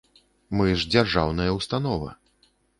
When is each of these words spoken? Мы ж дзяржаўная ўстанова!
Мы 0.61 0.73
ж 0.79 0.89
дзяржаўная 0.95 1.47
ўстанова! 1.59 2.13